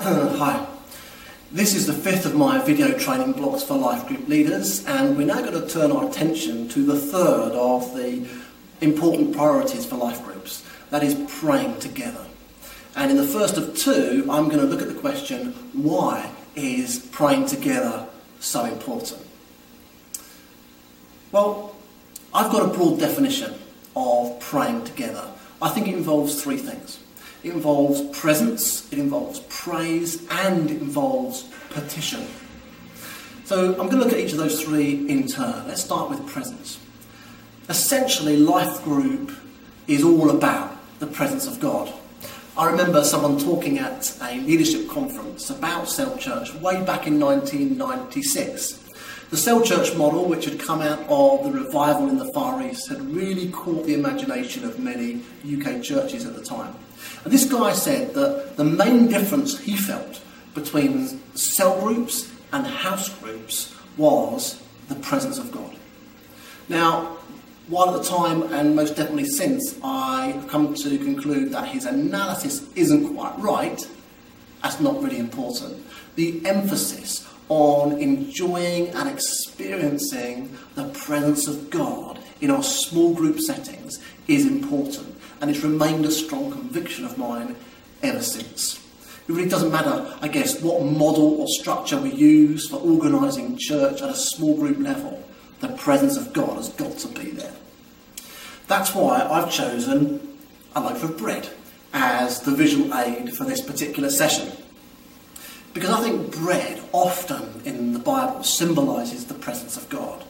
Hi. 0.02 0.66
This 1.52 1.74
is 1.74 1.86
the 1.86 1.92
fifth 1.92 2.24
of 2.24 2.34
my 2.34 2.58
video 2.58 2.98
training 2.98 3.32
blocks 3.32 3.62
for 3.62 3.76
life 3.76 4.08
group 4.08 4.26
leaders, 4.28 4.82
and 4.86 5.14
we're 5.14 5.26
now 5.26 5.42
going 5.42 5.52
to 5.52 5.68
turn 5.68 5.92
our 5.92 6.08
attention 6.08 6.70
to 6.70 6.86
the 6.86 6.98
third 6.98 7.52
of 7.52 7.94
the 7.94 8.26
important 8.80 9.36
priorities 9.36 9.84
for 9.84 9.96
life 9.96 10.24
groups 10.24 10.64
that 10.88 11.02
is, 11.02 11.14
praying 11.28 11.78
together. 11.80 12.24
And 12.96 13.10
in 13.10 13.18
the 13.18 13.26
first 13.26 13.58
of 13.58 13.76
two, 13.76 14.26
I'm 14.30 14.46
going 14.48 14.60
to 14.60 14.64
look 14.64 14.80
at 14.80 14.88
the 14.88 14.98
question 14.98 15.52
why 15.74 16.32
is 16.56 17.06
praying 17.12 17.48
together 17.48 18.08
so 18.38 18.64
important? 18.64 19.20
Well, 21.30 21.76
I've 22.32 22.50
got 22.50 22.62
a 22.62 22.72
broad 22.72 23.00
definition 23.00 23.52
of 23.94 24.40
praying 24.40 24.84
together. 24.84 25.30
I 25.60 25.68
think 25.68 25.88
it 25.88 25.94
involves 25.94 26.42
three 26.42 26.56
things. 26.56 27.00
It 27.42 27.52
involves 27.52 28.02
presence, 28.18 28.90
it 28.92 28.98
involves 28.98 29.40
praise, 29.48 30.26
and 30.30 30.70
it 30.70 30.80
involves 30.80 31.44
petition. 31.70 32.26
So 33.44 33.70
I'm 33.70 33.88
going 33.88 33.90
to 33.90 33.96
look 33.96 34.12
at 34.12 34.18
each 34.18 34.32
of 34.32 34.38
those 34.38 34.62
three 34.62 35.08
in 35.08 35.26
turn. 35.26 35.66
Let's 35.66 35.82
start 35.82 36.10
with 36.10 36.26
presence. 36.26 36.78
Essentially, 37.68 38.36
life 38.36 38.82
group 38.84 39.32
is 39.86 40.04
all 40.04 40.30
about 40.30 40.76
the 40.98 41.06
presence 41.06 41.46
of 41.46 41.58
God. 41.60 41.92
I 42.56 42.70
remember 42.70 43.02
someone 43.02 43.38
talking 43.38 43.78
at 43.78 44.16
a 44.22 44.38
leadership 44.40 44.88
conference 44.88 45.50
about 45.50 45.88
Cell 45.88 46.16
Church 46.18 46.52
way 46.54 46.84
back 46.84 47.06
in 47.06 47.18
1996. 47.18 48.80
The 49.30 49.36
Cell 49.36 49.62
Church 49.62 49.96
model, 49.96 50.26
which 50.26 50.44
had 50.44 50.60
come 50.60 50.82
out 50.82 50.98
of 51.08 51.44
the 51.44 51.52
revival 51.52 52.08
in 52.08 52.18
the 52.18 52.30
Far 52.32 52.60
East, 52.62 52.88
had 52.88 53.00
really 53.00 53.48
caught 53.50 53.86
the 53.86 53.94
imagination 53.94 54.64
of 54.64 54.78
many 54.78 55.22
UK 55.44 55.82
churches 55.82 56.26
at 56.26 56.34
the 56.34 56.42
time. 56.42 56.74
And 57.24 57.32
this 57.32 57.44
guy 57.44 57.72
said 57.72 58.14
that 58.14 58.56
the 58.56 58.64
main 58.64 59.08
difference 59.08 59.58
he 59.58 59.76
felt 59.76 60.20
between 60.54 61.20
cell 61.36 61.80
groups 61.80 62.30
and 62.52 62.66
house 62.66 63.08
groups 63.20 63.74
was 63.96 64.60
the 64.88 64.94
presence 64.96 65.38
of 65.38 65.52
God. 65.52 65.74
Now, 66.68 67.16
while 67.68 67.94
at 67.94 68.02
the 68.02 68.08
time, 68.08 68.42
and 68.52 68.74
most 68.74 68.96
definitely 68.96 69.26
since, 69.26 69.76
I've 69.82 70.48
come 70.48 70.74
to 70.74 70.98
conclude 70.98 71.52
that 71.52 71.68
his 71.68 71.86
analysis 71.86 72.68
isn't 72.74 73.14
quite 73.14 73.38
right, 73.38 73.80
that's 74.62 74.80
not 74.80 75.00
really 75.02 75.18
important. 75.18 75.84
The 76.16 76.44
emphasis 76.44 77.26
on 77.48 78.00
enjoying 78.00 78.88
and 78.88 79.08
experiencing 79.08 80.56
the 80.74 80.88
presence 80.90 81.46
of 81.46 81.70
God 81.70 82.18
in 82.40 82.50
our 82.50 82.62
small 82.62 83.14
group 83.14 83.38
settings 83.40 84.00
is 84.28 84.46
important, 84.46 85.16
and 85.40 85.50
it's 85.50 85.60
remained 85.60 86.04
a 86.04 86.10
strong 86.10 86.50
conviction 86.50 87.04
of 87.04 87.18
mine 87.18 87.56
ever 88.02 88.22
since. 88.22 88.76
It 89.28 89.32
really 89.32 89.48
doesn't 89.48 89.70
matter, 89.70 90.16
I 90.20 90.28
guess, 90.28 90.60
what 90.60 90.82
model 90.82 91.40
or 91.40 91.46
structure 91.48 92.00
we 92.00 92.12
use 92.12 92.68
for 92.68 92.76
organising 92.76 93.56
church 93.56 94.02
at 94.02 94.08
a 94.08 94.14
small 94.14 94.56
group 94.56 94.78
level 94.78 95.24
the 95.60 95.68
presence 95.68 96.16
of 96.16 96.32
God 96.32 96.56
has 96.56 96.70
got 96.70 96.98
to 96.98 97.08
be 97.08 97.30
there. 97.30 97.52
That's 98.66 98.94
why 98.94 99.20
I've 99.22 99.52
chosen 99.52 100.36
a 100.74 100.80
loaf 100.80 101.04
of 101.04 101.18
bread 101.18 101.50
as 101.92 102.40
the 102.40 102.52
visual 102.52 102.94
aid 102.94 103.34
for 103.34 103.44
this 103.44 103.60
particular 103.60 104.10
session. 104.10 104.50
Because 105.74 105.90
I 105.90 106.02
think 106.02 106.32
bread 106.32 106.82
often 106.92 107.62
in 107.64 107.92
the 107.92 107.98
Bible 107.98 108.42
symbolises 108.42 109.26
the 109.26 109.34
presence 109.34 109.76
of 109.76 109.88
God. 109.88 110.24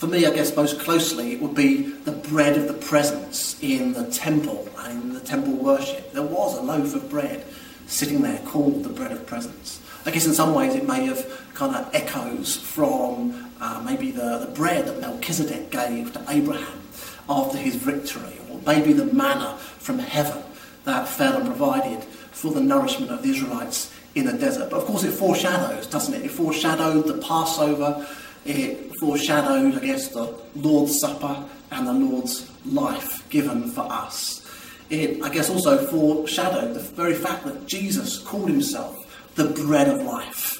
For 0.00 0.06
me, 0.06 0.24
I 0.24 0.30
guess 0.30 0.56
most 0.56 0.80
closely 0.80 1.32
it 1.32 1.42
would 1.42 1.54
be 1.54 1.82
the 1.82 2.12
bread 2.12 2.56
of 2.56 2.68
the 2.68 2.72
presence 2.72 3.62
in 3.62 3.92
the 3.92 4.10
temple 4.10 4.66
and 4.78 5.02
in 5.02 5.12
the 5.12 5.20
temple 5.20 5.52
worship. 5.52 6.14
There 6.14 6.22
was 6.22 6.56
a 6.56 6.62
loaf 6.62 6.94
of 6.94 7.10
bread 7.10 7.44
sitting 7.86 8.22
there 8.22 8.38
called 8.46 8.82
the 8.82 8.88
bread 8.88 9.12
of 9.12 9.26
presence. 9.26 9.78
I 10.06 10.10
guess 10.10 10.24
in 10.24 10.32
some 10.32 10.54
ways 10.54 10.74
it 10.74 10.88
may 10.88 11.04
have 11.04 11.52
kind 11.52 11.76
of 11.76 11.94
echoes 11.94 12.56
from 12.56 13.50
uh, 13.60 13.82
maybe 13.84 14.10
the, 14.10 14.38
the 14.38 14.50
bread 14.54 14.86
that 14.86 15.02
Melchizedek 15.02 15.70
gave 15.70 16.14
to 16.14 16.24
Abraham 16.30 16.80
after 17.28 17.58
his 17.58 17.74
victory, 17.74 18.38
or 18.50 18.58
maybe 18.66 18.94
the 18.94 19.04
manna 19.04 19.58
from 19.58 19.98
heaven 19.98 20.42
that 20.86 21.08
fell 21.08 21.36
and 21.36 21.44
provided 21.44 22.02
for 22.30 22.52
the 22.52 22.62
nourishment 22.62 23.12
of 23.12 23.22
the 23.22 23.28
Israelites 23.28 23.92
in 24.14 24.24
the 24.24 24.32
desert. 24.32 24.70
But 24.70 24.78
of 24.78 24.86
course, 24.86 25.04
it 25.04 25.12
foreshadows, 25.12 25.86
doesn't 25.86 26.14
it? 26.14 26.24
It 26.24 26.30
foreshadowed 26.30 27.06
the 27.06 27.18
Passover, 27.18 28.06
it 28.44 28.96
foreshadowed, 28.98 29.76
I 29.76 29.86
guess, 29.86 30.08
the 30.08 30.34
Lord's 30.54 30.98
Supper 30.98 31.44
and 31.70 31.86
the 31.86 31.92
Lord's 31.92 32.50
life 32.66 33.28
given 33.30 33.70
for 33.70 33.82
us. 33.82 34.46
It, 34.88 35.22
I 35.22 35.28
guess, 35.28 35.50
also 35.50 35.86
foreshadowed 35.86 36.74
the 36.74 36.80
very 36.80 37.14
fact 37.14 37.44
that 37.44 37.66
Jesus 37.66 38.18
called 38.18 38.48
himself 38.48 38.96
the 39.36 39.44
bread 39.44 39.88
of 39.88 40.02
life. 40.02 40.56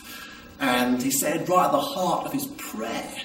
And 0.61 1.03
he 1.03 1.11
said, 1.11 1.49
right 1.49 1.67
at 1.67 1.73
the 1.73 1.81
heart 1.81 2.27
of 2.27 2.33
his 2.33 2.47
prayer, 2.47 3.17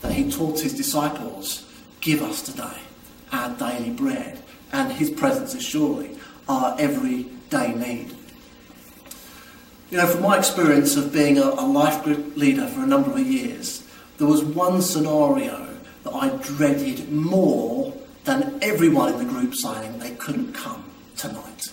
that 0.00 0.12
he 0.12 0.30
taught 0.30 0.58
his 0.60 0.74
disciples, 0.74 1.68
Give 2.00 2.22
us 2.22 2.42
today 2.42 2.78
our 3.30 3.50
daily 3.56 3.90
bread. 3.90 4.38
And 4.72 4.90
his 4.92 5.10
presence 5.10 5.54
is 5.54 5.62
surely 5.62 6.16
our 6.48 6.74
everyday 6.78 7.74
need. 7.74 8.12
You 9.90 9.98
know, 9.98 10.06
from 10.06 10.22
my 10.22 10.38
experience 10.38 10.96
of 10.96 11.12
being 11.12 11.38
a, 11.38 11.50
life 11.50 12.02
group 12.02 12.36
leader 12.36 12.66
for 12.66 12.80
a 12.82 12.86
number 12.86 13.12
of 13.12 13.20
years, 13.20 13.81
there 14.22 14.30
was 14.30 14.44
one 14.44 14.80
scenario 14.80 15.66
that 16.04 16.12
I 16.12 16.28
dreaded 16.36 17.10
more 17.10 17.92
than 18.22 18.56
everyone 18.62 19.14
in 19.14 19.18
the 19.18 19.24
group 19.24 19.52
saying 19.52 19.98
they 19.98 20.12
couldn't 20.12 20.52
come 20.52 20.84
tonight. 21.16 21.72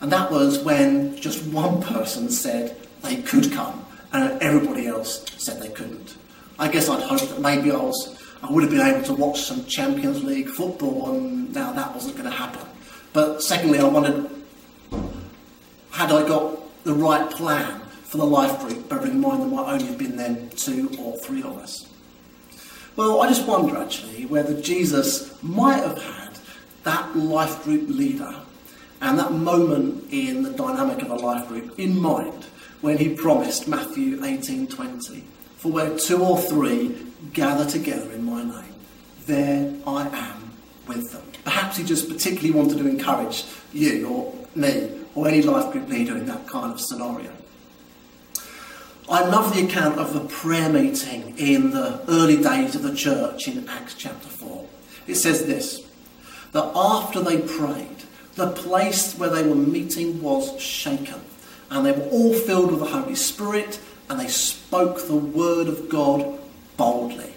And 0.00 0.10
that 0.10 0.30
was 0.30 0.60
when 0.60 1.20
just 1.20 1.46
one 1.48 1.82
person 1.82 2.30
said 2.30 2.78
they 3.02 3.16
could 3.20 3.52
come 3.52 3.84
and 4.10 4.40
everybody 4.40 4.86
else 4.86 5.26
said 5.36 5.60
they 5.60 5.68
couldn't. 5.68 6.16
I 6.58 6.68
guess 6.68 6.88
I'd 6.88 7.02
hoped 7.02 7.28
that 7.28 7.42
maybe 7.42 7.70
I 7.70 7.76
was 7.76 8.18
I 8.42 8.50
would 8.50 8.62
have 8.62 8.72
been 8.72 8.80
able 8.80 9.02
to 9.02 9.12
watch 9.12 9.42
some 9.42 9.66
Champions 9.66 10.24
League 10.24 10.48
football 10.48 11.12
and 11.12 11.54
now 11.54 11.72
that 11.72 11.94
wasn't 11.94 12.16
going 12.16 12.30
to 12.30 12.34
happen. 12.34 12.66
But 13.12 13.42
secondly 13.42 13.80
I 13.80 13.84
wondered 13.84 14.30
had 15.90 16.10
I 16.10 16.26
got 16.26 16.84
the 16.84 16.94
right 16.94 17.30
plan 17.30 17.79
for 18.10 18.16
the 18.16 18.26
life 18.26 18.58
group, 18.58 18.88
bearing 18.88 19.12
in 19.12 19.20
mind 19.20 19.40
there 19.40 19.48
might 19.48 19.72
only 19.72 19.86
have 19.86 19.96
been 19.96 20.16
then 20.16 20.50
two 20.56 20.90
or 20.98 21.16
three 21.18 21.44
of 21.44 21.56
us. 21.58 21.86
Well, 22.96 23.22
I 23.22 23.28
just 23.28 23.46
wonder 23.46 23.76
actually 23.76 24.26
whether 24.26 24.60
Jesus 24.60 25.40
might 25.44 25.84
have 25.84 26.02
had 26.02 26.36
that 26.82 27.16
life 27.16 27.62
group 27.62 27.88
leader 27.88 28.34
and 29.00 29.16
that 29.16 29.30
moment 29.30 30.12
in 30.12 30.42
the 30.42 30.50
dynamic 30.50 31.02
of 31.02 31.10
a 31.12 31.14
life 31.14 31.46
group 31.46 31.78
in 31.78 32.00
mind 32.00 32.46
when 32.80 32.98
he 32.98 33.10
promised 33.10 33.68
Matthew 33.68 34.24
18:20, 34.24 35.22
"For 35.58 35.70
where 35.70 35.96
two 35.96 36.18
or 36.18 36.36
three 36.36 36.96
gather 37.32 37.64
together 37.64 38.10
in 38.10 38.24
my 38.24 38.42
name, 38.42 38.74
there 39.28 39.72
I 39.86 40.08
am 40.08 40.50
with 40.88 41.12
them." 41.12 41.22
Perhaps 41.44 41.76
he 41.76 41.84
just 41.84 42.08
particularly 42.08 42.50
wanted 42.50 42.78
to 42.78 42.88
encourage 42.88 43.44
you 43.72 44.08
or 44.08 44.34
me 44.56 44.88
or 45.14 45.28
any 45.28 45.42
life 45.42 45.70
group 45.70 45.88
leader 45.88 46.16
in 46.16 46.26
that 46.26 46.48
kind 46.48 46.72
of 46.72 46.80
scenario. 46.80 47.30
I 49.10 49.24
love 49.24 49.52
the 49.52 49.66
account 49.66 49.98
of 49.98 50.14
the 50.14 50.20
prayer 50.20 50.68
meeting 50.68 51.36
in 51.36 51.72
the 51.72 52.00
early 52.06 52.40
days 52.40 52.76
of 52.76 52.82
the 52.82 52.94
church 52.94 53.48
in 53.48 53.68
Acts 53.68 53.94
chapter 53.94 54.28
4. 54.28 54.64
It 55.08 55.16
says 55.16 55.46
this 55.46 55.84
that 56.52 56.70
after 56.76 57.20
they 57.20 57.40
prayed, 57.40 58.04
the 58.36 58.52
place 58.52 59.18
where 59.18 59.28
they 59.28 59.42
were 59.42 59.56
meeting 59.56 60.22
was 60.22 60.60
shaken, 60.62 61.20
and 61.72 61.84
they 61.84 61.90
were 61.90 62.08
all 62.10 62.34
filled 62.34 62.70
with 62.70 62.78
the 62.78 62.86
Holy 62.86 63.16
Spirit, 63.16 63.80
and 64.08 64.20
they 64.20 64.28
spoke 64.28 65.04
the 65.08 65.16
word 65.16 65.66
of 65.66 65.88
God 65.88 66.38
boldly. 66.76 67.34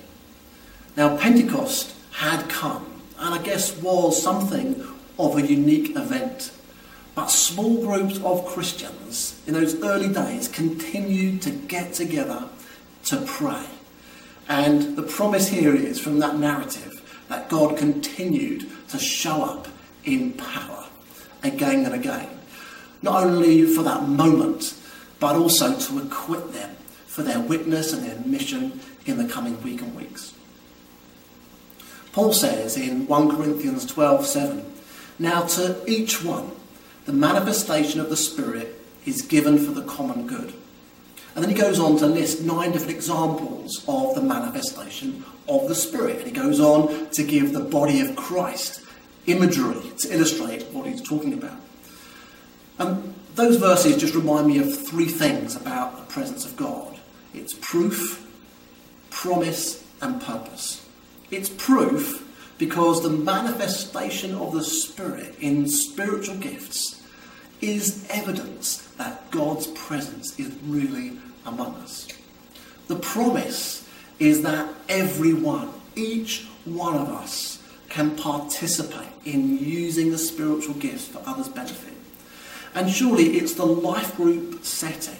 Now, 0.95 1.17
Pentecost 1.17 1.95
had 2.11 2.49
come, 2.49 3.01
and 3.17 3.33
I 3.33 3.41
guess 3.41 3.75
was 3.81 4.21
something 4.21 4.85
of 5.17 5.37
a 5.37 5.41
unique 5.41 5.95
event 5.95 6.51
but 7.15 7.27
small 7.27 7.83
groups 7.85 8.19
of 8.23 8.45
Christians 8.45 9.39
in 9.45 9.53
those 9.53 9.81
early 9.83 10.11
days 10.11 10.47
continued 10.47 11.41
to 11.43 11.51
get 11.51 11.93
together 11.93 12.49
to 13.05 13.17
pray. 13.25 13.65
And 14.47 14.95
the 14.95 15.03
promise 15.03 15.47
here 15.47 15.75
is 15.75 15.99
from 15.99 16.19
that 16.19 16.37
narrative 16.37 17.01
that 17.29 17.49
God 17.49 17.77
continued 17.77 18.69
to 18.89 18.99
show 18.99 19.43
up 19.43 19.67
in 20.03 20.33
power 20.33 20.85
again 21.43 21.85
and 21.85 21.93
again. 21.93 22.29
Not 23.01 23.23
only 23.23 23.65
for 23.65 23.83
that 23.83 24.07
moment, 24.07 24.75
but 25.19 25.35
also 25.35 25.77
to 25.77 25.99
equip 25.99 26.51
them 26.51 26.75
for 27.05 27.21
their 27.21 27.39
witness 27.39 27.93
and 27.93 28.03
their 28.03 28.19
mission 28.25 28.79
in 29.05 29.17
the 29.17 29.31
coming 29.31 29.61
week 29.61 29.81
and 29.81 29.95
weeks. 29.95 30.33
Paul 32.11 32.33
says 32.33 32.77
in 32.77 33.07
1 33.07 33.35
Corinthians 33.35 33.85
12 33.85 34.25
7, 34.25 34.73
Now 35.19 35.41
to 35.43 35.83
each 35.87 36.23
one, 36.23 36.51
the 37.05 37.13
manifestation 37.13 37.99
of 37.99 38.09
the 38.09 38.17
Spirit 38.17 38.79
is 39.05 39.21
given 39.21 39.57
for 39.57 39.71
the 39.71 39.83
common 39.83 40.27
good. 40.27 40.53
And 41.35 41.43
then 41.43 41.49
he 41.49 41.59
goes 41.59 41.79
on 41.79 41.97
to 41.97 42.05
list 42.05 42.41
nine 42.43 42.71
different 42.71 42.95
examples 42.95 43.83
of 43.87 44.15
the 44.15 44.21
manifestation 44.21 45.25
of 45.47 45.67
the 45.67 45.75
Spirit. 45.75 46.17
And 46.17 46.27
he 46.27 46.31
goes 46.31 46.59
on 46.59 47.09
to 47.11 47.23
give 47.23 47.53
the 47.53 47.59
body 47.59 48.01
of 48.01 48.15
Christ 48.15 48.81
imagery 49.25 49.91
to 49.99 50.13
illustrate 50.13 50.63
what 50.67 50.85
he's 50.85 51.01
talking 51.01 51.33
about. 51.33 51.57
And 52.77 53.15
those 53.35 53.57
verses 53.57 53.97
just 53.97 54.15
remind 54.15 54.47
me 54.47 54.59
of 54.59 54.85
three 54.87 55.07
things 55.07 55.55
about 55.55 55.97
the 55.97 56.13
presence 56.13 56.45
of 56.45 56.55
God 56.55 56.99
it's 57.33 57.53
proof, 57.53 58.29
promise, 59.09 59.83
and 60.01 60.21
purpose. 60.21 60.87
It's 61.31 61.49
proof 61.49 62.19
because 62.65 63.03
the 63.03 63.09
manifestation 63.09 64.33
of 64.35 64.53
the 64.53 64.63
Spirit 64.63 65.35
in 65.41 65.67
spiritual 65.67 66.37
gifts 66.37 67.05
is 67.59 68.07
evidence 68.09 68.87
that 68.97 69.29
God's 69.31 69.67
presence 69.67 70.39
is 70.39 70.49
really 70.65 71.11
among 71.45 71.75
us. 71.75 72.07
The 72.87 72.95
promise 72.95 73.85
is 74.17 74.43
that 74.43 74.73
everyone, 74.87 75.73
each 75.97 76.47
one 76.63 76.95
of 76.95 77.09
us, 77.09 77.61
can 77.89 78.15
participate 78.15 79.11
in 79.25 79.57
using 79.57 80.11
the 80.11 80.17
spiritual 80.17 80.75
gifts 80.75 81.09
for 81.09 81.21
others' 81.25 81.49
benefit. 81.49 81.97
And 82.75 82.89
surely 82.89 83.39
it's 83.39 83.55
the 83.55 83.65
life 83.65 84.15
group 84.15 84.63
setting, 84.63 85.19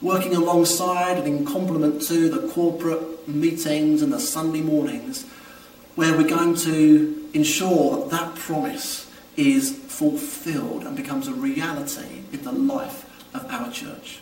working 0.00 0.34
alongside 0.34 1.18
and 1.18 1.26
in 1.26 1.44
complement 1.44 2.00
to 2.04 2.30
the 2.30 2.48
corporate 2.48 3.28
meetings 3.28 4.00
and 4.00 4.10
the 4.10 4.18
Sunday 4.18 4.62
mornings, 4.62 5.26
where 5.98 6.16
we're 6.16 6.28
going 6.28 6.54
to 6.54 7.28
ensure 7.34 7.98
that 7.98 8.10
that 8.10 8.32
promise 8.36 9.10
is 9.36 9.76
fulfilled 9.76 10.84
and 10.84 10.96
becomes 10.96 11.26
a 11.26 11.32
reality 11.32 12.22
in 12.32 12.40
the 12.44 12.52
life 12.52 13.04
of 13.34 13.44
our 13.50 13.68
church. 13.72 14.20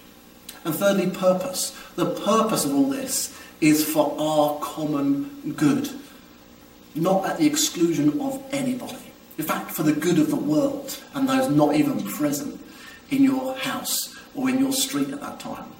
And 0.64 0.74
thirdly, 0.74 1.10
purpose. 1.10 1.78
The 1.96 2.06
purpose 2.06 2.64
of 2.64 2.74
all 2.74 2.88
this 2.88 3.38
is 3.60 3.84
for 3.84 4.16
our 4.18 4.58
common 4.60 5.52
good 5.54 5.90
not 6.94 7.26
at 7.26 7.36
the 7.36 7.46
exclusion 7.46 8.22
of 8.22 8.42
anybody. 8.52 9.12
In 9.36 9.44
fact, 9.44 9.70
for 9.70 9.82
the 9.82 9.92
good 9.92 10.18
of 10.18 10.30
the 10.30 10.36
world 10.36 10.98
and 11.12 11.28
those 11.28 11.50
not 11.50 11.74
even 11.74 12.02
present 12.04 12.58
in 13.10 13.22
your 13.22 13.54
house 13.54 14.16
or 14.34 14.48
in 14.48 14.58
your 14.60 14.72
street 14.72 15.10
at 15.10 15.20
that 15.20 15.40
time. 15.40 15.75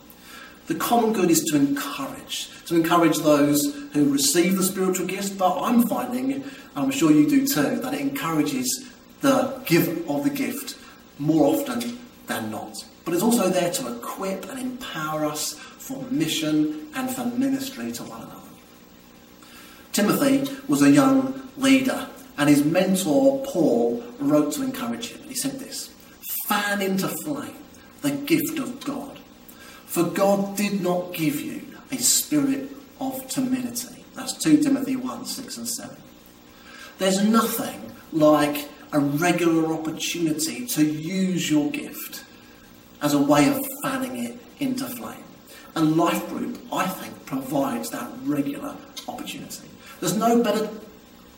The 0.67 0.75
common 0.75 1.13
good 1.13 1.31
is 1.31 1.45
to 1.45 1.57
encourage, 1.57 2.51
to 2.67 2.75
encourage 2.75 3.19
those 3.19 3.75
who 3.93 4.13
receive 4.13 4.57
the 4.57 4.65
spiritual 4.65 5.07
gifts, 5.07 5.31
but 5.31 5.61
I'm 5.61 5.87
finding, 5.87 6.33
and 6.33 6.45
I'm 6.75 6.91
sure 6.91 7.13
you 7.13 7.29
do 7.29 7.47
too, 7.47 7.77
that 7.81 7.95
it 7.95 8.01
encourages 8.01 8.91
the 9.21 9.61
giver 9.65 9.93
of 10.09 10.25
the 10.25 10.31
gift 10.31 10.77
more 11.19 11.55
often 11.55 11.99
than 12.27 12.51
not. 12.51 12.85
But 13.05 13.15
it's 13.15 13.23
also 13.23 13.49
there 13.49 13.71
to 13.71 13.97
equip 13.97 14.51
and 14.51 14.59
empower 14.59 15.25
us 15.25 15.55
for 15.55 16.03
mission 16.11 16.89
and 16.97 17.09
for 17.09 17.25
ministry 17.25 17.93
to 17.93 18.03
one 18.03 18.23
another. 18.23 18.41
Timothy 19.93 20.53
was 20.67 20.83
a 20.83 20.91
young 20.91 21.49
leader, 21.57 22.09
and 22.39 22.51
his 22.51 22.65
mentor, 22.65 23.45
Paul, 23.47 24.03
wrote 24.19 24.53
to 24.55 24.63
encourage 24.63 25.13
him. 25.13 25.21
And 25.23 25.31
he 25.31 25.37
said 25.37 25.61
this 25.61 25.91
Fan 26.49 26.83
into 26.83 27.09
flame 27.09 27.57
the 28.03 28.11
gift 28.11 28.59
of 28.59 28.85
God. 28.85 29.21
For 29.87 30.05
God 30.05 30.57
did 30.57 30.83
not 30.83 31.15
give 31.15 31.41
you 31.41 31.63
a 31.91 31.97
spirit 31.97 32.71
of 33.01 33.27
timidity. 33.29 34.05
That's 34.15 34.35
2 34.35 34.63
Timothy 34.63 34.97
1 34.97 35.25
6 35.25 35.57
and 35.59 35.69
7. 35.69 35.97
There's 36.99 37.23
nothing 37.25 37.93
like 38.13 38.69
a 38.93 39.01
regular 39.01 39.73
opportunity 39.73 40.67
to 40.67 40.85
use 40.85 41.51
your 41.51 41.71
gift 41.71 42.25
as 43.03 43.15
a 43.15 43.19
way 43.19 43.49
of 43.49 43.67
fanning 43.83 44.25
it 44.25 44.39
into 44.59 44.85
flame. 44.85 45.25
And 45.75 45.97
Life 45.97 46.27
Group, 46.29 46.59
I 46.73 46.87
think, 46.87 47.27
provides 47.27 47.91
that 47.91 48.11
regular 48.25 48.75
opportunity. 49.07 49.69
There's 50.01 50.17
no 50.17 50.43
better 50.43 50.71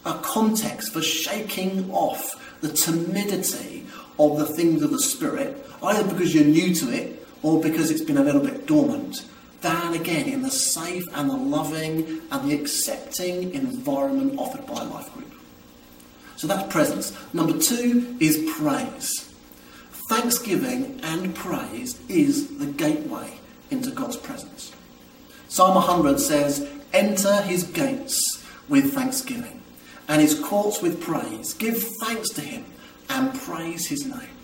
uh, 0.05 0.19
context 0.19 0.93
for 0.93 1.03
shaking 1.03 1.91
off 1.91 2.23
the 2.61 2.69
timidity 2.69 3.87
of 4.19 4.39
the 4.39 4.47
things 4.47 4.83
of 4.83 4.91
the 4.91 5.01
Spirit, 5.01 5.67
either 5.83 6.09
because 6.09 6.35
you're 6.35 6.45
new 6.45 6.75
to 6.75 6.91
it 6.93 7.18
or 7.43 7.61
because 7.61 7.91
it's 7.91 8.03
been 8.03 8.19
a 8.19 8.23
little 8.23 8.41
bit 8.41 8.67
dormant, 8.67 9.25
than 9.61 9.95
again 9.95 10.29
in 10.29 10.43
the 10.43 10.51
safe 10.51 11.05
and 11.15 11.29
the 11.29 11.37
loving 11.37 12.21
and 12.31 12.51
the 12.51 12.55
accepting 12.55 13.53
environment 13.55 14.39
offered 14.39 14.67
by 14.67 14.83
a 14.83 14.85
life 14.85 15.13
group. 15.15 15.33
So 16.37 16.47
that's 16.47 16.73
presence. 16.73 17.13
Number 17.35 17.59
two 17.59 18.17
is 18.21 18.49
praise. 18.57 19.29
Thanksgiving 20.09 21.01
and 21.03 21.35
praise 21.35 22.01
is 22.09 22.59
the 22.59 22.67
gateway 22.67 23.39
into 23.71 23.91
God's 23.91 24.17
presence. 24.17 24.73
Psalm 25.49 25.75
100 25.75 26.21
says, 26.21 26.69
Enter 26.93 27.43
his 27.43 27.65
gates 27.65 28.45
with 28.69 28.95
thanksgiving 28.95 29.61
and 30.07 30.23
his 30.23 30.39
courts 30.39 30.81
with 30.81 31.01
praise. 31.01 31.53
Give 31.55 31.77
thanks 32.01 32.31
to 32.31 32.41
him 32.41 32.65
and 33.11 33.35
praise 33.35 33.89
his 33.89 34.07
name. 34.07 34.38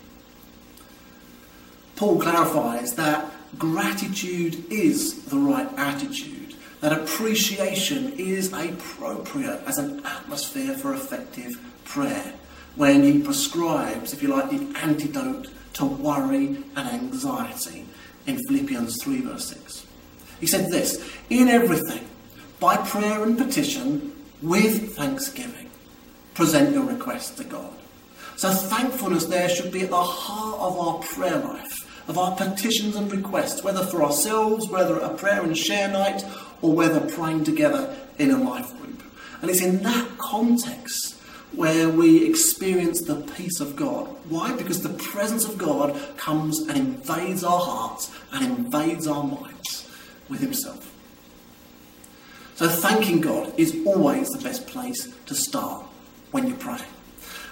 Paul 1.96 2.20
clarifies 2.20 2.94
that 2.94 3.30
gratitude 3.58 4.70
is 4.70 5.24
the 5.24 5.38
right 5.38 5.68
attitude, 5.76 6.54
that 6.80 6.92
appreciation 6.92 8.12
is 8.18 8.52
appropriate 8.52 9.62
as 9.66 9.78
an 9.78 10.04
atmosphere 10.04 10.74
for 10.74 10.94
effective 10.94 11.60
prayer, 11.84 12.34
when 12.76 13.02
he 13.02 13.22
prescribes, 13.22 14.12
if 14.12 14.22
you 14.22 14.28
like, 14.28 14.50
the 14.50 14.78
antidote 14.80 15.48
to 15.74 15.84
worry 15.84 16.56
and 16.76 16.88
anxiety 16.88 17.84
in 18.26 18.38
Philippians 18.48 19.02
3, 19.02 19.20
verse 19.22 19.48
6. 19.48 19.86
He 20.40 20.46
said 20.46 20.70
this 20.70 21.08
In 21.30 21.48
everything, 21.48 22.08
by 22.58 22.76
prayer 22.78 23.22
and 23.22 23.38
petition, 23.38 24.12
with 24.42 24.96
thanksgiving, 24.96 25.70
present 26.34 26.74
your 26.74 26.84
requests 26.84 27.30
to 27.36 27.44
God. 27.44 27.72
So 28.36 28.50
thankfulness 28.50 29.26
there 29.26 29.48
should 29.48 29.72
be 29.72 29.82
at 29.82 29.90
the 29.90 30.02
heart 30.02 30.60
of 30.60 30.78
our 30.78 30.98
prayer 31.02 31.38
life, 31.38 31.83
of 32.08 32.18
our 32.18 32.36
petitions 32.36 32.96
and 32.96 33.10
requests, 33.10 33.62
whether 33.62 33.84
for 33.84 34.02
ourselves, 34.02 34.68
whether 34.68 35.02
at 35.02 35.10
a 35.10 35.14
prayer 35.14 35.42
and 35.42 35.56
share 35.56 35.88
night, 35.88 36.24
or 36.62 36.72
whether 36.72 37.00
praying 37.00 37.44
together 37.44 37.96
in 38.18 38.30
a 38.30 38.38
life 38.38 38.76
group. 38.78 39.02
And 39.40 39.50
it's 39.50 39.62
in 39.62 39.82
that 39.82 40.18
context 40.18 41.20
where 41.52 41.88
we 41.88 42.28
experience 42.28 43.02
the 43.02 43.16
peace 43.36 43.60
of 43.60 43.76
God. 43.76 44.08
Why? 44.28 44.54
Because 44.56 44.82
the 44.82 44.88
presence 44.88 45.44
of 45.44 45.56
God 45.56 45.98
comes 46.16 46.60
and 46.60 46.76
invades 46.76 47.44
our 47.44 47.60
hearts 47.60 48.10
and 48.32 48.44
invades 48.44 49.06
our 49.06 49.22
minds 49.22 49.88
with 50.28 50.40
Himself. 50.40 50.90
So 52.56 52.68
thanking 52.68 53.20
God 53.20 53.52
is 53.58 53.76
always 53.84 54.28
the 54.30 54.42
best 54.42 54.66
place 54.66 55.12
to 55.26 55.34
start 55.34 55.84
when 56.30 56.46
you 56.46 56.54
pray. 56.54 56.80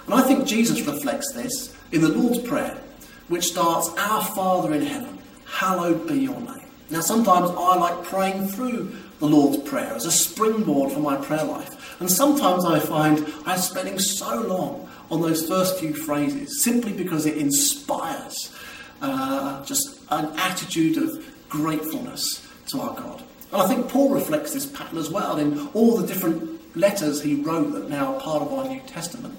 And 0.05 0.15
I 0.15 0.21
think 0.21 0.45
Jesus 0.45 0.81
reflects 0.81 1.31
this 1.33 1.75
in 1.91 2.01
the 2.01 2.09
Lord's 2.09 2.39
Prayer, 2.39 2.81
which 3.27 3.45
starts, 3.45 3.89
Our 3.97 4.23
Father 4.23 4.73
in 4.73 4.85
heaven, 4.85 5.19
hallowed 5.45 6.07
be 6.07 6.15
your 6.15 6.39
name. 6.39 6.67
Now, 6.89 7.01
sometimes 7.01 7.49
I 7.49 7.75
like 7.75 8.03
praying 8.03 8.49
through 8.49 8.95
the 9.19 9.25
Lord's 9.25 9.57
Prayer 9.67 9.93
as 9.93 10.05
a 10.05 10.11
springboard 10.11 10.91
for 10.91 10.99
my 10.99 11.15
prayer 11.15 11.45
life. 11.45 11.99
And 11.99 12.11
sometimes 12.11 12.65
I 12.65 12.79
find 12.79 13.25
I'm 13.45 13.57
spending 13.57 13.97
so 13.99 14.41
long 14.41 14.89
on 15.09 15.21
those 15.21 15.47
first 15.47 15.79
few 15.79 15.93
phrases 15.93 16.61
simply 16.63 16.91
because 16.91 17.25
it 17.25 17.37
inspires 17.37 18.53
uh, 19.01 19.63
just 19.63 19.99
an 20.11 20.31
attitude 20.37 20.97
of 20.97 21.25
gratefulness 21.49 22.47
to 22.67 22.81
our 22.81 22.95
God. 22.95 23.23
And 23.51 23.61
I 23.61 23.67
think 23.67 23.89
Paul 23.89 24.09
reflects 24.09 24.53
this 24.53 24.65
pattern 24.65 24.97
as 24.97 25.09
well 25.09 25.37
in 25.37 25.67
all 25.69 25.97
the 25.97 26.07
different 26.07 26.75
letters 26.75 27.21
he 27.21 27.35
wrote 27.35 27.71
that 27.73 27.89
now 27.89 28.15
are 28.15 28.21
part 28.21 28.41
of 28.41 28.51
our 28.51 28.67
New 28.67 28.81
Testament. 28.81 29.35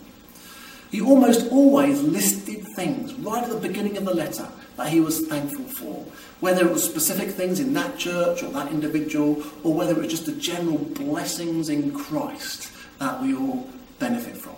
He 0.90 1.00
almost 1.00 1.50
always 1.50 2.02
listed 2.02 2.64
things 2.76 3.14
right 3.14 3.42
at 3.42 3.50
the 3.50 3.68
beginning 3.68 3.96
of 3.96 4.04
the 4.04 4.14
letter 4.14 4.48
that 4.76 4.88
he 4.88 5.00
was 5.00 5.26
thankful 5.26 5.64
for, 5.64 6.04
whether 6.40 6.66
it 6.66 6.72
was 6.72 6.84
specific 6.84 7.30
things 7.30 7.60
in 7.60 7.72
that 7.74 7.98
church 7.98 8.42
or 8.42 8.50
that 8.50 8.70
individual, 8.70 9.42
or 9.62 9.74
whether 9.74 9.92
it 9.92 9.98
was 9.98 10.08
just 10.08 10.26
the 10.26 10.32
general 10.32 10.78
blessings 10.78 11.68
in 11.68 11.92
Christ 11.92 12.70
that 12.98 13.20
we 13.20 13.34
all 13.34 13.68
benefit 13.98 14.36
from. 14.36 14.56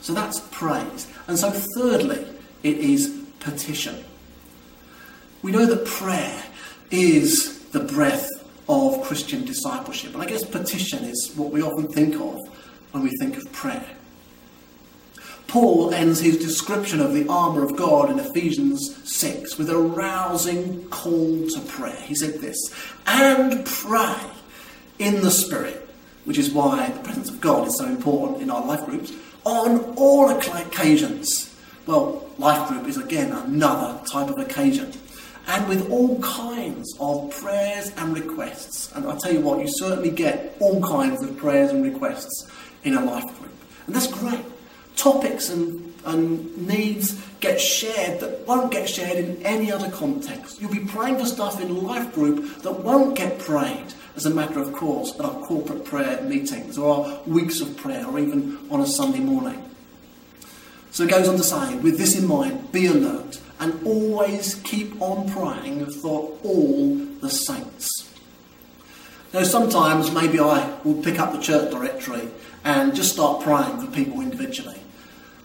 So 0.00 0.14
that's 0.14 0.40
praise. 0.50 1.06
And 1.26 1.38
so, 1.38 1.50
thirdly, 1.50 2.26
it 2.62 2.78
is 2.78 3.22
petition. 3.40 4.04
We 5.42 5.52
know 5.52 5.66
that 5.66 5.86
prayer 5.86 6.42
is 6.90 7.60
the 7.70 7.80
breath 7.80 8.28
of 8.68 9.02
Christian 9.02 9.44
discipleship. 9.44 10.14
And 10.14 10.22
I 10.22 10.26
guess 10.26 10.44
petition 10.44 11.04
is 11.04 11.32
what 11.36 11.50
we 11.50 11.62
often 11.62 11.88
think 11.88 12.14
of 12.14 12.38
when 12.92 13.02
we 13.02 13.10
think 13.20 13.36
of 13.36 13.50
prayer. 13.52 13.84
Paul 15.50 15.92
ends 15.92 16.20
his 16.20 16.36
description 16.36 17.00
of 17.00 17.12
the 17.12 17.26
armour 17.26 17.64
of 17.64 17.76
God 17.76 18.08
in 18.08 18.20
Ephesians 18.20 18.96
6 19.12 19.58
with 19.58 19.68
a 19.68 19.76
rousing 19.76 20.84
call 20.90 21.48
to 21.48 21.60
prayer. 21.62 22.00
He 22.02 22.14
said 22.14 22.34
this, 22.34 22.56
and 23.04 23.66
pray 23.66 24.14
in 25.00 25.22
the 25.22 25.30
Spirit, 25.32 25.90
which 26.24 26.38
is 26.38 26.52
why 26.52 26.88
the 26.90 27.00
presence 27.00 27.30
of 27.30 27.40
God 27.40 27.66
is 27.66 27.76
so 27.78 27.86
important 27.86 28.42
in 28.42 28.48
our 28.48 28.64
life 28.64 28.84
groups, 28.86 29.12
on 29.42 29.80
all 29.96 30.30
occasions. 30.30 31.52
Well, 31.84 32.30
life 32.38 32.68
group 32.68 32.86
is 32.86 32.96
again 32.96 33.32
another 33.32 34.00
type 34.06 34.28
of 34.28 34.38
occasion 34.38 34.92
and 35.48 35.68
with 35.68 35.90
all 35.90 36.20
kinds 36.20 36.96
of 37.00 37.28
prayers 37.42 37.90
and 37.96 38.14
requests. 38.14 38.92
And 38.92 39.04
I 39.04 39.18
tell 39.18 39.32
you 39.32 39.40
what, 39.40 39.58
you 39.58 39.66
certainly 39.66 40.12
get 40.12 40.56
all 40.60 40.80
kinds 40.80 41.24
of 41.24 41.36
prayers 41.36 41.72
and 41.72 41.82
requests 41.82 42.48
in 42.84 42.94
a 42.94 43.04
life 43.04 43.24
group. 43.24 43.50
And 43.88 43.96
that's 43.96 44.06
great. 44.06 44.44
Topics 45.00 45.48
and 45.48 45.90
and 46.04 46.66
needs 46.66 47.20
get 47.40 47.60
shared 47.60 48.20
that 48.20 48.46
won't 48.46 48.70
get 48.70 48.88
shared 48.88 49.18
in 49.18 49.44
any 49.44 49.70
other 49.70 49.90
context. 49.90 50.60
You'll 50.60 50.72
be 50.72 50.80
praying 50.80 51.18
for 51.18 51.26
stuff 51.26 51.60
in 51.60 51.84
life 51.84 52.14
group 52.14 52.62
that 52.62 52.72
won't 52.72 53.16
get 53.16 53.38
prayed 53.38 53.94
as 54.16 54.26
a 54.26 54.30
matter 54.30 54.60
of 54.60 54.72
course 54.72 55.14
at 55.18 55.24
our 55.24 55.40
corporate 55.42 55.84
prayer 55.84 56.20
meetings 56.22 56.78
or 56.78 57.06
our 57.06 57.22
weeks 57.26 57.60
of 57.60 57.76
prayer 57.76 58.06
or 58.06 58.18
even 58.18 58.58
on 58.70 58.80
a 58.80 58.86
Sunday 58.86 59.20
morning. 59.20 59.62
So 60.90 61.04
it 61.04 61.10
goes 61.10 61.28
on 61.28 61.36
to 61.36 61.44
say, 61.44 61.76
with 61.76 61.98
this 61.98 62.18
in 62.18 62.26
mind, 62.26 62.72
be 62.72 62.86
alert 62.86 63.40
and 63.60 63.86
always 63.86 64.56
keep 64.56 65.00
on 65.00 65.30
praying 65.30 65.86
for 65.86 66.36
all 66.42 66.96
the 67.20 67.30
saints. 67.30 68.10
Now, 69.32 69.44
sometimes 69.44 70.10
maybe 70.10 70.40
I 70.40 70.76
will 70.82 71.00
pick 71.02 71.20
up 71.20 71.32
the 71.32 71.38
church 71.38 71.70
directory 71.70 72.28
and 72.64 72.94
just 72.94 73.12
start 73.12 73.42
praying 73.42 73.78
for 73.78 73.86
people 73.92 74.20
individually. 74.20 74.80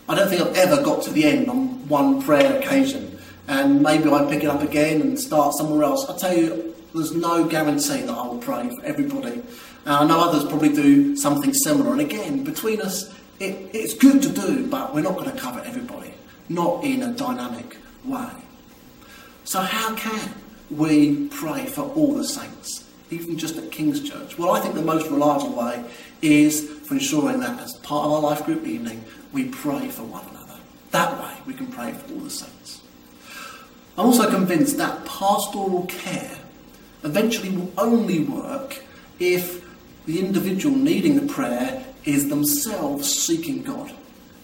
I 0.08 0.14
don't 0.14 0.30
think 0.30 0.42
I've 0.42 0.56
ever 0.56 0.84
got 0.84 1.02
to 1.04 1.10
the 1.10 1.24
end 1.26 1.50
on 1.50 1.88
one 1.88 2.22
prayer 2.22 2.60
occasion, 2.60 3.18
and 3.48 3.82
maybe 3.82 4.08
I 4.10 4.26
pick 4.30 4.44
it 4.44 4.48
up 4.48 4.62
again 4.62 5.02
and 5.02 5.20
start 5.20 5.56
somewhere 5.56 5.84
else. 5.84 6.08
I 6.08 6.16
tell 6.16 6.38
you, 6.38 6.76
there's 6.94 7.14
no 7.14 7.46
guarantee 7.48 8.02
that 8.02 8.12
I 8.12 8.28
will 8.28 8.38
pray 8.38 8.70
for 8.70 8.86
everybody. 8.86 9.42
And 9.86 9.94
I 9.94 10.06
know 10.06 10.20
others 10.20 10.46
probably 10.46 10.70
do 10.70 11.16
something 11.16 11.54
similar, 11.54 11.92
and 11.92 12.02
again, 12.02 12.44
between 12.44 12.82
us, 12.82 13.14
it, 13.40 13.70
it's 13.74 13.96
good 13.96 14.22
to 14.22 14.30
do, 14.30 14.68
but 14.68 14.94
we're 14.94 15.02
not 15.02 15.16
going 15.16 15.32
to 15.32 15.38
cover 15.38 15.62
everybody, 15.66 16.14
not 16.50 16.84
in 16.84 17.02
a 17.02 17.12
dynamic 17.12 17.78
way. 18.04 18.30
So, 19.44 19.60
how 19.62 19.96
can 19.96 20.34
we 20.70 21.28
pray 21.30 21.66
for 21.66 21.82
all 21.82 22.14
the 22.14 22.24
saints? 22.24 22.85
Even 23.10 23.38
just 23.38 23.58
at 23.58 23.72
King's 23.72 24.02
Church? 24.08 24.38
Well, 24.38 24.52
I 24.52 24.60
think 24.60 24.76
the 24.76 24.82
most 24.82 25.10
reliable 25.10 25.54
way 25.54 25.84
is 26.22 26.70
for 26.70 26.96
ensuring 26.96 27.40
that 27.42 27.60
as 27.60 27.76
part 27.78 28.06
of 28.06 28.12
our 28.14 28.22
life 28.22 28.46
group 28.46 28.66
evening, 28.66 29.04
we 29.34 29.46
pray 29.46 29.90
for 29.90 30.04
one 30.04 30.26
another. 30.30 30.56
That 30.92 31.20
way, 31.22 31.34
we 31.46 31.54
can 31.54 31.68
pray 31.68 31.92
for 31.92 32.14
all 32.14 32.20
the 32.20 32.30
saints. 32.30 32.82
I'm 33.98 34.08
also 34.08 34.30
convinced 34.30 34.78
that 34.78 35.06
pastoral 35.06 35.86
care 35.88 36.38
eventually 37.04 37.50
will 37.50 37.72
only 37.78 38.24
work 38.24 38.84
if 39.20 39.64
the 40.06 40.20
individual 40.20 40.76
needing 40.76 41.16
the 41.16 41.34
prayer 41.34 41.86
is 42.04 42.30
themselves 42.30 43.12
seeking 43.12 43.64
God 43.64 43.92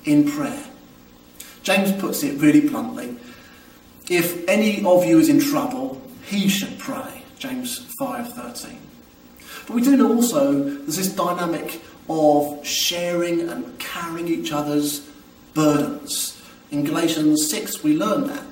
in 0.05 0.29
prayer. 0.29 0.63
James 1.63 1.91
puts 2.01 2.23
it 2.23 2.39
really 2.39 2.67
bluntly 2.67 3.17
if 4.11 4.45
any 4.49 4.83
of 4.83 5.05
you 5.05 5.19
is 5.19 5.29
in 5.29 5.39
trouble, 5.39 6.01
he 6.25 6.49
should 6.49 6.77
pray. 6.77 7.20
James 7.41 7.79
5:13. 7.99 8.77
But 9.65 9.73
we 9.73 9.81
do 9.81 9.97
know 9.97 10.13
also 10.13 10.63
there's 10.63 10.97
this 10.97 11.07
dynamic 11.07 11.81
of 12.07 12.63
sharing 12.63 13.49
and 13.49 13.79
carrying 13.79 14.27
each 14.27 14.51
other's 14.51 15.01
burdens. 15.55 16.39
In 16.69 16.83
Galatians 16.83 17.49
6 17.49 17.83
we 17.83 17.97
learn 17.97 18.27
that. 18.27 18.45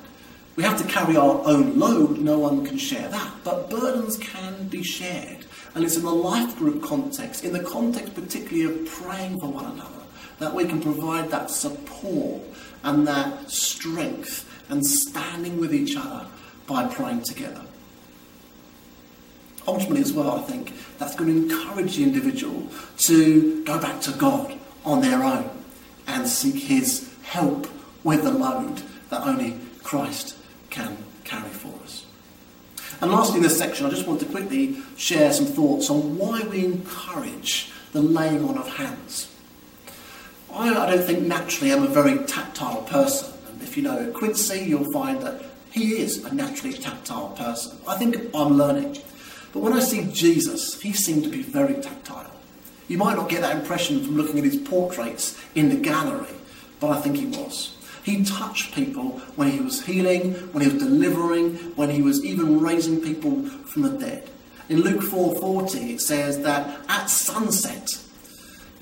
We 0.56 0.64
have 0.64 0.76
to 0.82 0.88
carry 0.88 1.16
our 1.16 1.40
own 1.46 1.78
load, 1.78 2.18
no 2.18 2.40
one 2.40 2.66
can 2.66 2.78
share 2.78 3.08
that. 3.08 3.32
But 3.44 3.70
burdens 3.70 4.16
can 4.16 4.66
be 4.66 4.82
shared. 4.82 5.44
And 5.76 5.84
it's 5.84 5.96
in 5.96 6.02
the 6.02 6.10
life 6.10 6.58
group 6.58 6.82
context, 6.82 7.44
in 7.44 7.52
the 7.52 7.62
context 7.62 8.16
particularly 8.16 8.64
of 8.64 8.88
praying 8.88 9.38
for 9.38 9.46
one 9.46 9.66
another, 9.66 10.02
that 10.40 10.52
we 10.52 10.64
can 10.64 10.82
provide 10.82 11.30
that 11.30 11.48
support 11.48 12.42
and 12.82 13.06
that 13.06 13.52
strength 13.52 14.44
and 14.68 14.84
standing 14.84 15.60
with 15.60 15.72
each 15.72 15.96
other 15.96 16.26
by 16.66 16.86
praying 16.88 17.22
together 17.22 17.62
ultimately 19.70 20.00
as 20.00 20.12
well, 20.12 20.32
I 20.32 20.42
think 20.42 20.72
that's 20.98 21.14
going 21.14 21.32
to 21.32 21.54
encourage 21.54 21.96
the 21.96 22.02
individual 22.02 22.66
to 22.98 23.64
go 23.64 23.80
back 23.80 24.00
to 24.02 24.12
God 24.12 24.58
on 24.84 25.00
their 25.00 25.22
own 25.22 25.48
and 26.06 26.26
seek 26.26 26.56
his 26.56 27.12
help 27.22 27.68
with 28.02 28.24
the 28.24 28.30
load 28.30 28.82
that 29.10 29.26
only 29.26 29.58
Christ 29.82 30.36
can 30.70 30.96
carry 31.24 31.48
for 31.50 31.72
us. 31.84 32.06
And 33.00 33.12
lastly, 33.12 33.36
in 33.36 33.42
this 33.42 33.56
section, 33.56 33.86
I 33.86 33.90
just 33.90 34.06
want 34.06 34.20
to 34.20 34.26
quickly 34.26 34.76
share 34.96 35.32
some 35.32 35.46
thoughts 35.46 35.88
on 35.88 36.18
why 36.18 36.42
we 36.42 36.64
encourage 36.64 37.70
the 37.92 38.02
laying 38.02 38.44
on 38.48 38.58
of 38.58 38.68
hands. 38.68 39.34
I, 40.52 40.74
I 40.74 40.90
don't 40.90 41.04
think 41.04 41.20
naturally 41.20 41.72
I'm 41.72 41.84
a 41.84 41.88
very 41.88 42.18
tactile 42.26 42.82
person. 42.82 43.32
And 43.48 43.62
if 43.62 43.76
you 43.76 43.82
know 43.84 44.10
Quincy, 44.12 44.60
you'll 44.60 44.92
find 44.92 45.22
that 45.22 45.42
he 45.70 45.98
is 46.00 46.24
a 46.24 46.34
naturally 46.34 46.76
tactile 46.76 47.30
person. 47.30 47.78
I 47.86 47.96
think 47.96 48.16
I'm 48.34 48.58
learning. 48.58 48.98
But 49.52 49.60
when 49.60 49.72
I 49.72 49.80
see 49.80 50.08
Jesus, 50.12 50.80
he 50.80 50.92
seemed 50.92 51.24
to 51.24 51.30
be 51.30 51.42
very 51.42 51.74
tactile. 51.74 52.30
You 52.88 52.98
might 52.98 53.16
not 53.16 53.28
get 53.28 53.40
that 53.42 53.56
impression 53.56 54.02
from 54.04 54.16
looking 54.16 54.38
at 54.38 54.44
his 54.44 54.56
portraits 54.56 55.40
in 55.54 55.68
the 55.68 55.76
gallery, 55.76 56.34
but 56.80 56.90
I 56.90 57.00
think 57.00 57.16
he 57.16 57.26
was. 57.26 57.76
He 58.02 58.24
touched 58.24 58.74
people 58.74 59.20
when 59.36 59.50
he 59.50 59.60
was 59.60 59.84
healing, 59.84 60.32
when 60.52 60.64
he 60.64 60.72
was 60.72 60.82
delivering, 60.82 61.56
when 61.76 61.90
he 61.90 62.02
was 62.02 62.24
even 62.24 62.60
raising 62.60 63.00
people 63.00 63.44
from 63.44 63.82
the 63.82 63.90
dead. 63.90 64.28
In 64.68 64.82
Luke 64.82 65.02
4:40 65.02 65.94
it 65.94 66.00
says 66.00 66.40
that 66.40 66.80
at 66.88 67.10
sunset, 67.10 67.98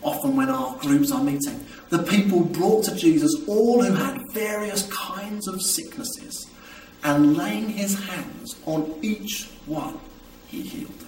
often 0.03 0.37
when 0.37 0.49
our 0.49 0.77
groups 0.79 1.11
are 1.11 1.25
meeting, 1.25 1.65
the 1.89 2.03
people 2.03 2.41
brought 2.41 2.85
to 2.85 2.95
Jesus 2.95 3.35
all 3.47 3.83
who 3.83 3.93
had 3.93 4.21
various 4.33 4.83
kinds 4.93 5.49
of 5.49 5.61
sicknesses, 5.63 6.47
and 7.03 7.37
laying 7.37 7.69
his 7.71 7.99
hands 7.99 8.57
on 8.67 8.95
each 9.03 9.49
one, 9.67 9.99
he 10.49 10.63
healed. 10.63 11.05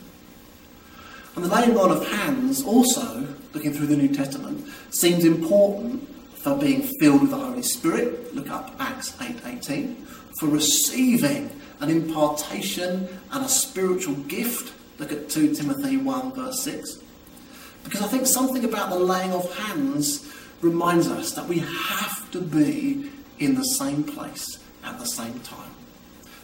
And 1.36 1.44
the 1.44 1.48
laying 1.48 1.76
on 1.76 1.90
of 1.90 2.06
hands 2.08 2.62
also, 2.62 3.26
looking 3.54 3.72
through 3.72 3.86
the 3.86 3.96
New 3.96 4.14
Testament, 4.14 4.66
seems 4.90 5.24
important 5.24 6.08
for 6.34 6.56
being 6.56 6.82
filled 7.00 7.22
with 7.22 7.30
the 7.30 7.36
Holy 7.36 7.62
Spirit. 7.62 8.34
Look 8.34 8.50
up 8.50 8.74
Acts 8.78 9.12
8.18. 9.12 9.96
For 10.38 10.46
receiving 10.46 11.50
an 11.80 11.90
impartation 11.90 13.08
and 13.32 13.44
a 13.44 13.48
spiritual 13.48 14.14
gift. 14.14 14.72
Look 14.98 15.12
at 15.12 15.28
2 15.28 15.54
Timothy 15.54 15.96
1 15.96 16.32
verse 16.34 16.62
6. 16.62 16.98
Because 17.84 18.02
I 18.02 18.06
think 18.06 18.26
something 18.26 18.64
about 18.64 18.90
the 18.90 18.98
laying 18.98 19.32
of 19.32 19.54
hands 19.56 20.30
reminds 20.60 21.08
us 21.08 21.32
that 21.32 21.46
we 21.46 21.58
have 21.60 22.30
to 22.32 22.40
be 22.40 23.10
in 23.38 23.54
the 23.54 23.64
same 23.64 24.04
place 24.04 24.58
at 24.84 24.98
the 24.98 25.06
same 25.06 25.38
time. 25.40 25.70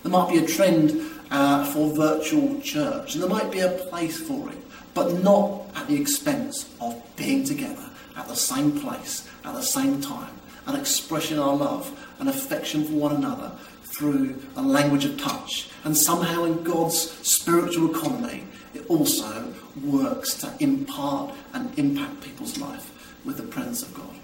There 0.03 0.11
might 0.11 0.31
be 0.31 0.39
a 0.39 0.47
trend 0.47 0.91
uh, 1.31 1.65
for 1.73 1.95
virtual 1.95 2.61
church. 2.61 3.15
And 3.15 3.23
there 3.23 3.31
might 3.31 3.51
be 3.51 3.61
a 3.61 3.71
place 3.91 4.21
for 4.21 4.51
it, 4.51 4.59
but 4.95 5.23
not 5.23 5.63
at 5.75 5.87
the 5.89 6.01
expense 6.01 6.75
of 6.81 7.01
being 7.17 7.45
together 7.45 7.91
at 8.17 8.29
the 8.29 8.37
same 8.37 8.79
place, 8.81 9.29
at 9.45 9.55
the 9.55 9.63
same 9.63 10.01
time, 10.01 10.33
and 10.67 10.77
expressing 10.77 11.39
our 11.39 11.55
love 11.55 11.91
and 12.19 12.29
affection 12.29 12.85
for 12.85 12.93
one 12.93 13.15
another 13.15 13.53
through 13.83 14.41
a 14.57 14.63
language 14.63 15.05
of 15.05 15.19
touch. 15.19 15.69
And 15.85 15.97
somehow 15.97 16.45
in 16.45 16.63
God's 16.63 16.99
spiritual 17.27 17.95
economy, 17.95 18.45
it 18.75 18.85
also 18.89 19.53
works 19.85 20.35
to 20.35 20.53
impart 20.61 21.35
and 21.53 21.79
impact 21.79 22.21
people's 22.23 22.59
life 22.59 22.93
with 23.25 23.37
the 23.37 23.43
presence 23.43 23.83
of 23.83 23.95
God. 23.95 24.15